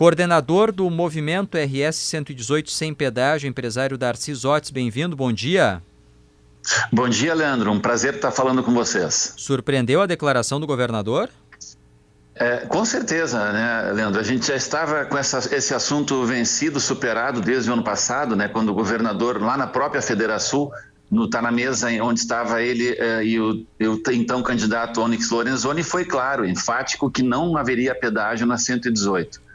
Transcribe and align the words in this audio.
Coordenador 0.00 0.72
do 0.72 0.88
movimento 0.88 1.58
RS 1.58 1.96
118 1.96 2.70
Sem 2.70 2.94
Pedágio, 2.94 3.46
empresário 3.46 3.98
Darcy 3.98 4.32
Zotes, 4.32 4.70
bem-vindo, 4.70 5.14
bom 5.14 5.30
dia. 5.30 5.82
Bom 6.90 7.06
dia, 7.06 7.34
Leandro. 7.34 7.70
Um 7.70 7.78
prazer 7.78 8.14
estar 8.14 8.30
falando 8.30 8.62
com 8.62 8.72
vocês. 8.72 9.34
Surpreendeu 9.36 10.00
a 10.00 10.06
declaração 10.06 10.58
do 10.58 10.66
governador? 10.66 11.28
É, 12.34 12.64
com 12.64 12.82
certeza, 12.82 13.52
né, 13.52 13.92
Leandro? 13.92 14.18
A 14.18 14.24
gente 14.24 14.46
já 14.46 14.56
estava 14.56 15.04
com 15.04 15.18
essa, 15.18 15.54
esse 15.54 15.74
assunto 15.74 16.24
vencido, 16.24 16.80
superado 16.80 17.42
desde 17.42 17.68
o 17.68 17.74
ano 17.74 17.84
passado, 17.84 18.34
né, 18.34 18.48
quando 18.48 18.70
o 18.70 18.74
governador, 18.74 19.38
lá 19.38 19.54
na 19.54 19.66
própria 19.66 20.00
Federação, 20.00 20.70
está 21.12 21.42
na 21.42 21.52
mesa 21.52 21.88
onde 22.02 22.20
estava 22.20 22.62
ele 22.62 22.96
é, 22.98 23.22
e 23.22 23.38
o, 23.38 23.66
o, 23.78 24.02
então 24.12 24.42
candidato 24.42 25.02
Onyx 25.02 25.28
Lorenzoni, 25.28 25.82
foi 25.82 26.06
claro, 26.06 26.46
enfático, 26.46 27.10
que 27.10 27.22
não 27.22 27.54
haveria 27.54 27.94
pedágio 27.94 28.46
na 28.46 28.56
118. 28.56 29.49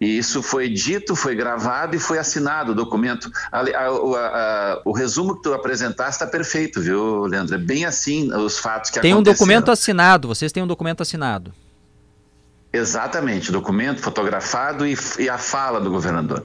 E 0.00 0.18
isso 0.18 0.42
foi 0.42 0.68
dito, 0.68 1.14
foi 1.14 1.34
gravado 1.34 1.94
e 1.94 1.98
foi 1.98 2.18
assinado 2.18 2.72
o 2.72 2.74
documento. 2.74 3.30
A, 3.50 3.60
a, 3.60 3.86
a, 3.86 4.82
o 4.84 4.92
resumo 4.92 5.36
que 5.36 5.42
tu 5.42 5.54
apresentaste 5.54 6.22
está 6.22 6.26
perfeito, 6.26 6.80
viu, 6.80 7.26
Leandro? 7.26 7.54
É 7.54 7.58
bem 7.58 7.84
assim 7.84 8.32
os 8.32 8.58
fatos 8.58 8.90
que 8.90 9.00
Tem 9.00 9.14
um 9.14 9.22
documento 9.22 9.70
assinado, 9.70 10.28
vocês 10.28 10.50
têm 10.50 10.62
um 10.62 10.66
documento 10.66 11.02
assinado. 11.02 11.52
Exatamente, 12.72 13.52
documento 13.52 14.00
fotografado 14.00 14.84
e, 14.84 14.96
e 15.18 15.28
a 15.28 15.38
fala 15.38 15.80
do 15.80 15.90
governador. 15.90 16.44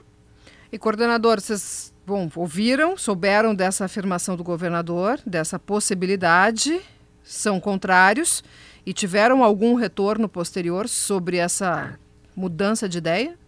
E 0.72 0.78
coordenador, 0.78 1.40
vocês 1.40 1.92
bom, 2.06 2.30
ouviram, 2.36 2.96
souberam 2.96 3.52
dessa 3.52 3.84
afirmação 3.84 4.36
do 4.36 4.44
governador, 4.44 5.18
dessa 5.26 5.58
possibilidade, 5.58 6.80
são 7.24 7.58
contrários 7.58 8.44
e 8.86 8.92
tiveram 8.92 9.42
algum 9.42 9.74
retorno 9.74 10.28
posterior 10.28 10.88
sobre 10.88 11.36
essa 11.36 11.98
mudança 12.36 12.88
de 12.88 12.98
ideia? 12.98 13.39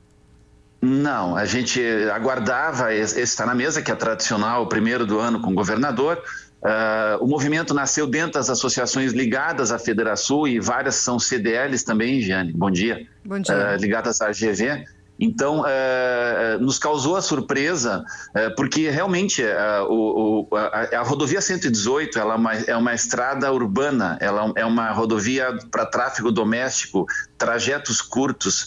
Não, 0.82 1.36
a 1.36 1.44
gente 1.44 1.80
aguardava, 2.12 2.92
esse 2.92 3.20
está 3.20 3.46
na 3.46 3.54
mesa, 3.54 3.80
que 3.80 3.92
é 3.92 3.94
tradicional, 3.94 4.64
o 4.64 4.66
primeiro 4.66 5.06
do 5.06 5.20
ano 5.20 5.40
com 5.40 5.52
o 5.52 5.54
governador. 5.54 6.20
Uh, 6.60 7.22
o 7.22 7.26
movimento 7.28 7.72
nasceu 7.72 8.04
dentro 8.04 8.32
das 8.32 8.50
associações 8.50 9.12
ligadas 9.12 9.70
à 9.70 9.78
Federação 9.78 10.46
e 10.46 10.58
várias 10.58 10.96
são 10.96 11.20
CDLs 11.20 11.84
também, 11.84 12.20
Giane. 12.20 12.52
Bom 12.52 12.70
dia. 12.70 13.06
Bom 13.24 13.38
dia. 13.38 13.54
Uh, 13.54 13.80
ligadas 13.80 14.20
à 14.20 14.30
GV. 14.30 14.84
Então, 15.24 15.62
é, 15.64 16.58
nos 16.58 16.80
causou 16.80 17.14
a 17.14 17.22
surpresa, 17.22 18.04
é, 18.34 18.50
porque 18.50 18.90
realmente 18.90 19.40
é, 19.40 19.80
o, 19.82 20.48
a, 20.52 20.96
a, 20.98 21.02
rodovia 21.02 21.40
118 21.40 22.18
ela 22.18 22.34
é 22.34 22.36
uma, 22.36 22.54
é 22.54 22.76
uma 22.76 22.92
estrada 22.92 23.52
urbana, 23.52 24.18
ela 24.20 24.52
é 24.56 24.64
uma 24.64 24.90
rodovia 24.90 25.56
para 25.70 25.86
tráfego 25.86 26.32
doméstico, 26.32 27.06
trajetos 27.38 28.00
curtos, 28.00 28.66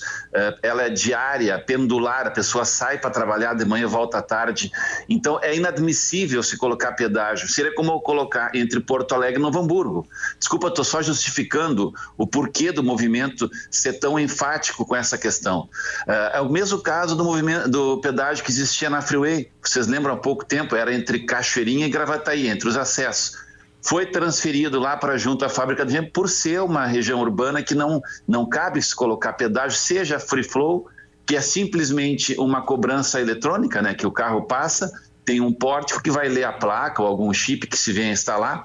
ela 0.61 0.83
é 0.83 0.89
diária, 0.89 1.57
pendular, 1.57 2.27
a 2.27 2.31
pessoa 2.31 2.65
sai 2.65 2.97
para 2.97 3.09
trabalhar 3.09 3.53
de 3.53 3.63
manhã 3.63 3.83
e 3.83 3.87
volta 3.87 4.17
à 4.17 4.21
tarde. 4.21 4.69
Então, 5.07 5.39
é 5.41 5.55
inadmissível 5.55 6.43
se 6.43 6.57
colocar 6.57 6.91
pedágio. 6.91 7.47
Seria 7.47 7.73
como 7.73 7.93
eu 7.93 7.99
colocar 8.01 8.51
entre 8.53 8.81
Porto 8.81 9.15
Alegre 9.15 9.39
e 9.39 9.41
Novo 9.41 9.59
Hamburgo. 9.59 10.05
Desculpa, 10.37 10.67
estou 10.67 10.83
só 10.83 11.01
justificando 11.01 11.93
o 12.17 12.27
porquê 12.27 12.69
do 12.73 12.83
movimento 12.83 13.49
ser 13.71 13.93
tão 13.93 14.19
enfático 14.19 14.85
com 14.85 14.95
essa 14.95 15.17
questão. 15.17 15.69
É 16.05 16.44
o 16.45 16.49
mesmo 16.51 16.79
caso 16.79 17.15
do 17.15 17.23
movimento 17.23 17.67
do 17.69 17.99
pedágio 17.99 18.43
que 18.43 18.51
existia 18.51 18.89
na 18.89 19.01
Freeway. 19.01 19.49
Vocês 19.61 19.87
lembram 19.87 20.13
há 20.13 20.17
pouco 20.17 20.45
tempo, 20.45 20.75
era 20.75 20.93
entre 20.93 21.19
Cachoeirinha 21.19 21.87
e 21.87 21.89
Gravataí, 21.89 22.47
entre 22.47 22.69
os 22.69 22.77
acessos. 22.77 23.43
Foi 23.81 24.05
transferido 24.05 24.79
lá 24.79 24.95
para 24.97 25.17
junto 25.17 25.43
à 25.43 25.49
fábrica 25.49 25.85
de 25.85 25.93
vento 25.93 26.11
por 26.11 26.29
ser 26.29 26.61
uma 26.61 26.85
região 26.85 27.19
urbana 27.19 27.61
que 27.61 27.75
não, 27.75 28.01
não 28.27 28.47
cabe 28.47 28.81
se 28.81 28.95
colocar 28.95 29.33
pedágio, 29.33 29.77
seja 29.77 30.19
free 30.19 30.43
flow, 30.43 30.87
que 31.25 31.35
é 31.35 31.41
simplesmente 31.41 32.35
uma 32.39 32.61
cobrança 32.61 33.19
eletrônica, 33.19 33.81
né, 33.81 33.93
que 33.93 34.05
o 34.05 34.11
carro 34.11 34.43
passa, 34.43 34.91
tem 35.25 35.41
um 35.41 35.51
pórtico 35.51 36.01
que 36.01 36.11
vai 36.11 36.29
ler 36.29 36.43
a 36.43 36.53
placa 36.53 37.01
ou 37.01 37.07
algum 37.07 37.33
chip 37.33 37.65
que 37.65 37.77
se 37.77 37.91
venha 37.91 38.11
instalar. 38.11 38.63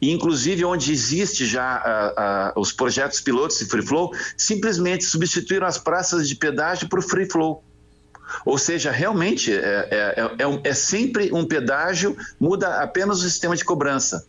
E, 0.00 0.10
inclusive, 0.10 0.64
onde 0.64 0.90
existe 0.90 1.46
já 1.46 1.82
uh, 2.54 2.58
uh, 2.58 2.60
os 2.60 2.72
projetos 2.72 3.20
pilotos 3.20 3.58
de 3.58 3.66
Free 3.66 3.86
Flow, 3.86 4.10
simplesmente 4.36 5.04
substituíram 5.04 5.66
as 5.66 5.76
praças 5.76 6.28
de 6.28 6.34
pedágio 6.34 6.88
por 6.88 7.02
Free 7.02 7.28
Flow. 7.30 7.62
Ou 8.44 8.58
seja, 8.58 8.90
realmente 8.90 9.52
é, 9.52 9.88
é, 9.90 10.20
é, 10.20 10.60
é, 10.64 10.74
sempre 10.74 11.30
um 11.32 11.46
pedágio, 11.46 12.16
muda 12.38 12.82
apenas 12.82 13.20
o 13.20 13.22
sistema 13.22 13.56
de 13.56 13.64
cobrança. 13.64 14.26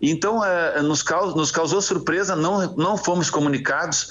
Então, 0.00 0.40
uh, 0.40 0.82
nos, 0.82 1.04
nos, 1.34 1.50
causou 1.50 1.80
surpresa, 1.80 2.34
não, 2.34 2.74
não 2.76 2.96
fomos 2.96 3.30
comunicados. 3.30 4.08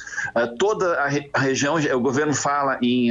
toda 0.58 1.00
a, 1.00 1.40
região, 1.40 1.76
o 1.76 2.00
governo 2.00 2.34
fala 2.34 2.80
em 2.82 3.10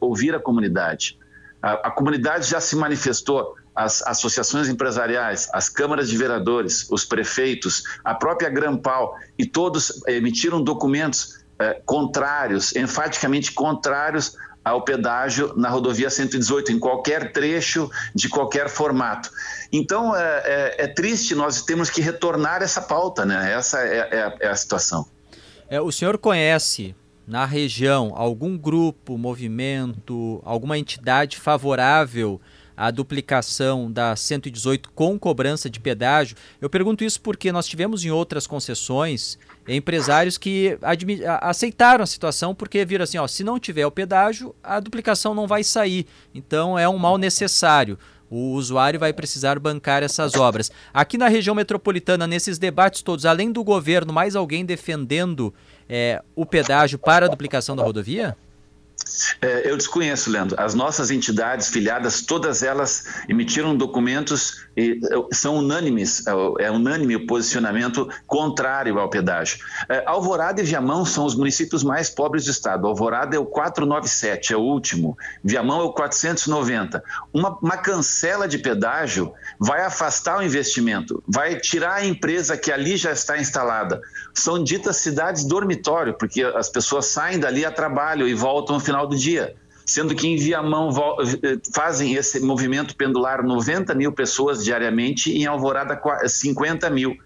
ouvir 0.00 0.34
a 0.34 0.40
comunidade. 0.40 1.18
A, 1.62 1.88
a 1.88 1.90
comunidade 1.90 2.48
já 2.48 2.60
se 2.60 2.76
manifestou, 2.76 3.54
as 3.74 4.02
associações 4.02 4.68
empresariais, 4.68 5.50
as 5.52 5.68
câmaras 5.68 6.08
de 6.08 6.16
vereadores, 6.16 6.90
os 6.90 7.04
prefeitos, 7.04 7.82
a 8.02 8.14
própria 8.14 8.48
Grampal, 8.48 9.14
e 9.38 9.44
todos 9.44 10.02
emitiram 10.08 10.62
documentos 10.62 11.44
eh, 11.58 11.80
contrários, 11.84 12.74
enfaticamente 12.74 13.52
contrários 13.52 14.34
ao 14.64 14.82
pedágio 14.82 15.52
na 15.56 15.68
rodovia 15.68 16.10
118, 16.10 16.72
em 16.72 16.78
qualquer 16.78 17.32
trecho, 17.32 17.88
de 18.14 18.28
qualquer 18.28 18.68
formato. 18.68 19.30
Então, 19.70 20.16
é, 20.16 20.42
é, 20.44 20.84
é 20.84 20.86
triste, 20.88 21.36
nós 21.36 21.62
temos 21.62 21.88
que 21.88 22.00
retornar 22.00 22.62
essa 22.62 22.80
pauta, 22.82 23.24
né? 23.24 23.52
Essa 23.52 23.78
é, 23.78 23.98
é, 24.10 24.36
é 24.40 24.48
a 24.48 24.56
situação. 24.56 25.06
É, 25.68 25.80
o 25.80 25.92
senhor 25.92 26.18
conhece 26.18 26.96
na 27.26 27.44
região 27.44 28.12
algum 28.14 28.56
grupo, 28.56 29.18
movimento, 29.18 30.40
alguma 30.44 30.78
entidade 30.78 31.36
favorável 31.36 32.40
à 32.76 32.90
duplicação 32.90 33.90
da 33.90 34.14
118 34.14 34.90
com 34.92 35.18
cobrança 35.18 35.68
de 35.68 35.80
pedágio? 35.80 36.36
Eu 36.60 36.70
pergunto 36.70 37.02
isso 37.02 37.20
porque 37.20 37.50
nós 37.50 37.66
tivemos 37.66 38.04
em 38.04 38.10
outras 38.10 38.46
concessões 38.46 39.38
empresários 39.66 40.38
que 40.38 40.78
aceitaram 41.40 42.04
a 42.04 42.06
situação 42.06 42.54
porque 42.54 42.84
viram 42.84 43.02
assim, 43.02 43.18
ó, 43.18 43.26
se 43.26 43.42
não 43.42 43.58
tiver 43.58 43.86
o 43.86 43.90
pedágio, 43.90 44.54
a 44.62 44.78
duplicação 44.78 45.34
não 45.34 45.46
vai 45.46 45.64
sair. 45.64 46.06
Então 46.34 46.78
é 46.78 46.88
um 46.88 46.98
mal 46.98 47.18
necessário. 47.18 47.98
O 48.28 48.52
usuário 48.54 48.98
vai 48.98 49.12
precisar 49.12 49.58
bancar 49.58 50.02
essas 50.02 50.34
obras. 50.34 50.70
Aqui 50.92 51.16
na 51.16 51.28
região 51.28 51.54
metropolitana, 51.54 52.26
nesses 52.26 52.58
debates 52.58 53.02
todos, 53.02 53.24
além 53.24 53.52
do 53.52 53.62
governo, 53.62 54.12
mais 54.12 54.34
alguém 54.34 54.64
defendendo 54.64 55.54
é, 55.88 56.22
o 56.34 56.44
pedágio 56.44 56.98
para 56.98 57.26
a 57.26 57.28
duplicação 57.28 57.76
da 57.76 57.82
rodovia? 57.82 58.36
É, 59.40 59.70
eu 59.70 59.76
desconheço, 59.76 60.30
Leandro. 60.30 60.60
As 60.60 60.74
nossas 60.74 61.10
entidades 61.10 61.68
filiadas, 61.68 62.22
todas 62.22 62.62
elas 62.62 63.04
emitiram 63.28 63.76
documentos 63.76 64.66
e 64.76 65.00
é, 65.10 65.34
são 65.34 65.56
unânimes, 65.56 66.26
é, 66.26 66.64
é 66.66 66.70
unânime 66.70 67.16
o 67.16 67.26
posicionamento 67.26 68.08
contrário 68.26 68.98
ao 68.98 69.08
pedágio. 69.08 69.58
Alvorada 70.04 70.60
e 70.60 70.64
Viamão 70.64 71.04
são 71.04 71.24
os 71.24 71.34
municípios 71.34 71.82
mais 71.82 72.10
pobres 72.10 72.44
do 72.44 72.50
estado. 72.50 72.86
Alvorada 72.86 73.36
é 73.36 73.38
o 73.38 73.46
497, 73.46 74.52
é 74.52 74.56
o 74.56 74.60
último. 74.60 75.16
Viamão 75.42 75.80
é 75.80 75.84
o 75.84 75.92
490. 75.92 77.02
Uma, 77.32 77.58
uma 77.62 77.76
cancela 77.76 78.46
de 78.46 78.58
pedágio 78.58 79.32
vai 79.58 79.82
afastar 79.82 80.38
o 80.38 80.42
investimento, 80.42 81.22
vai 81.26 81.56
tirar 81.56 81.94
a 81.94 82.06
empresa 82.06 82.56
que 82.56 82.70
ali 82.70 82.96
já 82.96 83.12
está 83.12 83.38
instalada. 83.38 84.00
São 84.34 84.62
ditas 84.62 84.96
cidades 84.96 85.44
dormitório, 85.44 86.14
porque 86.14 86.42
as 86.42 86.68
pessoas 86.68 87.06
saem 87.06 87.38
dali 87.38 87.64
a 87.64 87.70
trabalho 87.70 88.28
e 88.28 88.34
voltam 88.34 88.76
no 88.76 88.80
final 88.80 89.05
do 89.06 89.16
dia 89.16 89.54
sendo 89.86 90.16
que 90.16 90.26
em 90.26 90.36
Viamão 90.36 90.90
eh, 90.90 91.58
fazem 91.72 92.14
esse 92.14 92.40
movimento 92.40 92.96
pendular 92.96 93.44
90 93.44 93.94
mil 93.94 94.12
pessoas 94.12 94.64
diariamente 94.64 95.30
e 95.30 95.42
em 95.42 95.46
Alvorada 95.46 95.98
50 96.26 96.90
mil. 96.90 97.16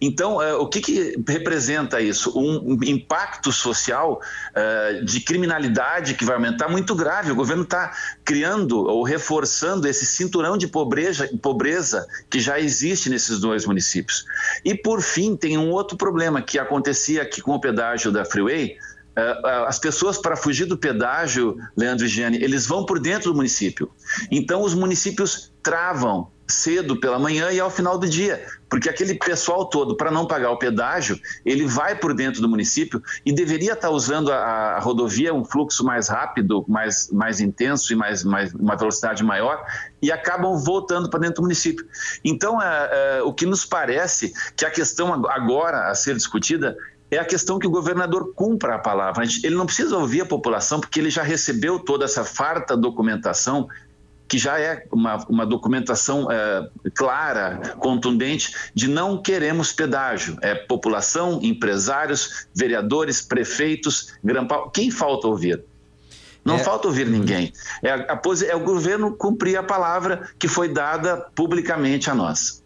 Então, 0.00 0.36
uh, 0.36 0.58
o 0.60 0.66
que, 0.66 0.80
que, 0.80 1.22
representa 1.28 2.00
isso? 2.00 2.32
Um 2.36 2.78
impacto 2.84 3.52
social 3.52 4.18
uh, 4.20 5.04
de 5.04 5.20
criminalidade 5.20 6.14
que 6.14 6.24
vai 6.24 6.36
aumentar 6.36 6.68
muito 6.68 6.94
grave. 6.94 7.32
O 7.32 7.34
governo 7.34 7.64
está 7.64 7.92
criando 8.24 8.78
ou 8.78 9.02
reforçando 9.02 9.86
esse 9.86 10.06
cinturão 10.06 10.56
de 10.56 10.66
pobreza, 10.66 11.28
pobreza 11.42 12.06
que 12.30 12.40
já 12.40 12.58
existe 12.58 13.10
nesses 13.10 13.38
dois 13.38 13.66
municípios. 13.66 14.24
E, 14.64 14.74
por 14.74 15.02
fim, 15.02 15.36
tem 15.36 15.58
um 15.58 15.70
outro 15.70 15.98
problema 15.98 16.40
que 16.40 16.58
acontecia 16.58 17.20
aqui 17.20 17.42
com 17.42 17.52
o 17.52 17.60
pedágio 17.60 18.10
da 18.10 18.24
Freeway. 18.24 18.78
Uh, 19.16 19.66
as 19.66 19.78
pessoas, 19.78 20.18
para 20.18 20.36
fugir 20.36 20.66
do 20.66 20.78
pedágio, 20.78 21.56
Leandro 21.76 22.06
e 22.06 22.08
Giane, 22.08 22.42
eles 22.42 22.66
vão 22.66 22.86
por 22.86 23.00
dentro 23.00 23.32
do 23.32 23.36
município. 23.36 23.90
Então, 24.30 24.62
os 24.62 24.74
municípios 24.74 25.52
travam 25.62 26.30
cedo 26.50 26.98
pela 26.98 27.18
manhã 27.18 27.50
e 27.50 27.60
ao 27.60 27.70
final 27.70 27.96
do 27.96 28.08
dia, 28.08 28.44
porque 28.68 28.88
aquele 28.88 29.14
pessoal 29.14 29.66
todo, 29.66 29.96
para 29.96 30.10
não 30.10 30.26
pagar 30.26 30.50
o 30.50 30.58
pedágio, 30.58 31.18
ele 31.44 31.66
vai 31.66 31.94
por 31.94 32.12
dentro 32.12 32.42
do 32.42 32.48
município 32.48 33.02
e 33.24 33.32
deveria 33.32 33.72
estar 33.72 33.90
usando 33.90 34.32
a, 34.32 34.36
a 34.36 34.80
rodovia 34.80 35.32
um 35.32 35.44
fluxo 35.44 35.84
mais 35.84 36.08
rápido, 36.08 36.64
mais, 36.68 37.10
mais 37.10 37.40
intenso 37.40 37.92
e 37.92 37.96
mais, 37.96 38.24
mais 38.24 38.52
uma 38.52 38.76
velocidade 38.76 39.22
maior 39.22 39.64
e 40.02 40.10
acabam 40.10 40.56
voltando 40.58 41.08
para 41.08 41.20
dentro 41.20 41.36
do 41.36 41.42
município. 41.42 41.86
Então, 42.24 42.60
é, 42.60 43.18
é, 43.18 43.22
o 43.22 43.32
que 43.32 43.46
nos 43.46 43.64
parece 43.64 44.32
que 44.56 44.64
a 44.64 44.70
questão 44.70 45.26
agora 45.26 45.90
a 45.90 45.94
ser 45.94 46.16
discutida 46.16 46.76
é 47.10 47.18
a 47.18 47.24
questão 47.24 47.58
que 47.58 47.66
o 47.66 47.70
governador 47.70 48.32
cumpra 48.34 48.76
a 48.76 48.78
palavra. 48.78 49.24
Ele 49.42 49.54
não 49.54 49.66
precisa 49.66 49.96
ouvir 49.96 50.20
a 50.20 50.26
população, 50.26 50.80
porque 50.80 51.00
ele 51.00 51.10
já 51.10 51.22
recebeu 51.22 51.78
toda 51.78 52.04
essa 52.04 52.24
farta 52.24 52.76
documentação, 52.76 53.68
que 54.28 54.38
já 54.38 54.60
é 54.60 54.86
uma, 54.92 55.16
uma 55.28 55.44
documentação 55.44 56.30
é, 56.30 56.68
clara, 56.94 57.74
contundente, 57.78 58.54
de 58.72 58.86
não 58.86 59.20
queremos 59.20 59.72
pedágio. 59.72 60.36
É 60.40 60.54
população, 60.54 61.40
empresários, 61.42 62.46
vereadores, 62.54 63.20
prefeitos, 63.20 64.14
Grampal. 64.22 64.70
Quem 64.70 64.88
falta 64.88 65.26
ouvir? 65.26 65.64
Não 66.44 66.54
é. 66.54 66.58
falta 66.60 66.86
ouvir 66.86 67.06
ninguém. 67.06 67.52
É, 67.82 67.90
a, 67.90 67.96
a, 67.96 68.20
é 68.46 68.54
o 68.54 68.60
governo 68.60 69.16
cumprir 69.16 69.56
a 69.56 69.64
palavra 69.64 70.30
que 70.38 70.46
foi 70.46 70.68
dada 70.68 71.16
publicamente 71.34 72.08
a 72.08 72.14
nós. 72.14 72.62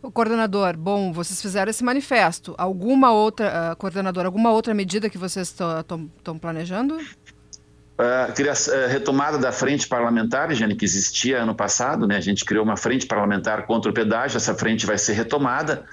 O 0.00 0.12
coordenador, 0.12 0.76
bom, 0.76 1.12
vocês 1.12 1.42
fizeram 1.42 1.70
esse 1.70 1.82
manifesto. 1.82 2.54
Alguma 2.56 3.10
outra, 3.12 3.72
uh, 3.72 3.76
coordenador, 3.76 4.24
alguma 4.24 4.52
outra 4.52 4.72
medida 4.72 5.10
que 5.10 5.18
vocês 5.18 5.48
estão 5.48 6.38
planejando? 6.38 6.96
Uh, 6.96 8.88
retomada 8.88 9.38
da 9.38 9.50
frente 9.50 9.88
parlamentar, 9.88 10.54
Jane, 10.54 10.76
que 10.76 10.84
existia 10.84 11.42
ano 11.42 11.52
passado, 11.52 12.06
né? 12.06 12.16
A 12.16 12.20
gente 12.20 12.44
criou 12.44 12.64
uma 12.64 12.76
frente 12.76 13.06
parlamentar 13.06 13.66
contra 13.66 13.90
o 13.90 13.94
pedágio, 13.94 14.36
essa 14.36 14.54
frente 14.54 14.86
vai 14.86 14.96
ser 14.96 15.14
retomada. 15.14 15.84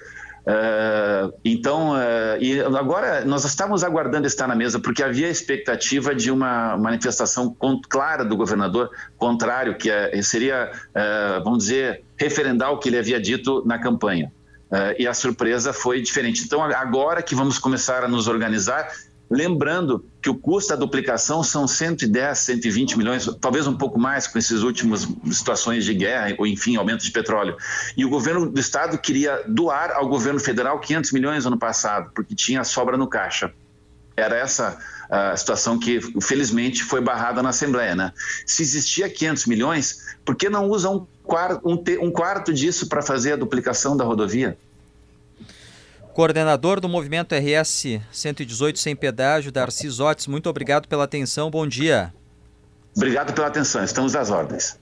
Uh, 0.45 1.33
então, 1.43 1.93
uh, 1.93 2.37
e 2.39 2.61
agora 2.61 3.25
nós 3.25 3.43
estávamos 3.45 3.83
aguardando 3.83 4.27
estar 4.27 4.47
na 4.47 4.55
mesa, 4.55 4.79
porque 4.79 5.01
havia 5.01 5.27
a 5.27 5.29
expectativa 5.29 6.13
de 6.13 6.29
uma 6.29 6.77
manifestação 6.77 7.55
clara 7.89 8.23
do 8.23 8.37
governador, 8.37 8.91
contrário, 9.17 9.75
que 9.75 9.89
é, 9.89 10.21
seria, 10.21 10.71
uh, 10.71 11.43
vamos 11.43 11.65
dizer, 11.65 12.03
referendar 12.15 12.71
o 12.71 12.77
que 12.77 12.89
ele 12.89 12.99
havia 12.99 13.19
dito 13.19 13.63
na 13.65 13.79
campanha. 13.79 14.31
e 14.99 15.07
a 15.07 15.13
surpresa 15.13 15.71
foi 15.71 16.01
diferente. 16.01 16.43
Então, 16.43 16.61
agora 16.61 17.21
que 17.21 17.33
vamos 17.33 17.57
começar 17.57 18.03
a 18.03 18.07
nos 18.07 18.27
organizar, 18.27 18.87
Lembrando 19.29 20.05
que 20.21 20.29
o 20.29 20.35
custo 20.35 20.69
da 20.69 20.75
duplicação 20.75 21.43
são 21.43 21.67
110, 21.67 22.37
120 22.37 22.97
milhões, 22.97 23.27
talvez 23.41 23.65
um 23.65 23.75
pouco 23.75 23.99
mais 23.99 24.27
com 24.27 24.37
essas 24.37 24.61
últimas 24.61 25.07
situações 25.31 25.83
de 25.83 25.93
guerra 25.93 26.35
ou, 26.37 26.45
enfim, 26.45 26.75
aumento 26.75 27.03
de 27.03 27.11
petróleo. 27.11 27.57
E 27.97 28.05
o 28.05 28.09
governo 28.09 28.49
do 28.49 28.59
estado 28.59 28.97
queria 28.97 29.43
doar 29.47 29.91
ao 29.91 30.07
governo 30.07 30.39
federal 30.39 30.79
500 30.79 31.11
milhões 31.11 31.45
ano 31.45 31.57
passado, 31.57 32.11
porque 32.13 32.35
tinha 32.35 32.63
sobra 32.63 32.97
no 32.97 33.07
caixa. 33.07 33.51
Era 34.15 34.37
essa 34.37 34.77
a 35.09 35.35
situação 35.35 35.77
que, 35.77 35.99
felizmente, 36.21 36.83
foi 36.83 37.01
barrada 37.01 37.41
na 37.43 37.49
Assembleia. 37.49 37.95
Né? 37.95 38.11
Se 38.45 38.61
existia 38.61 39.09
500 39.09 39.45
milhões, 39.45 40.17
por 40.23 40.35
que 40.35 40.49
não 40.49 40.69
usa 40.69 40.89
um 40.89 41.05
quarto, 41.23 41.61
um, 41.67 41.83
um 42.01 42.11
quarto 42.11 42.53
disso 42.53 42.87
para 42.87 43.01
fazer 43.01 43.33
a 43.33 43.35
duplicação 43.35 43.95
da 43.95 44.03
rodovia? 44.03 44.57
Coordenador 46.15 46.79
do 46.79 46.87
Movimento 46.87 47.35
RS 47.35 47.99
118 48.09 48.79
Sem 48.79 48.95
Pedágio, 48.95 49.51
Darcy 49.51 49.89
Zotes, 49.89 50.27
muito 50.27 50.49
obrigado 50.49 50.87
pela 50.87 51.03
atenção, 51.03 51.51
bom 51.51 51.67
dia. 51.67 52.13
Obrigado 52.95 53.33
pela 53.33 53.47
atenção, 53.47 53.83
estamos 53.83 54.15
às 54.15 54.31
ordens. 54.31 54.79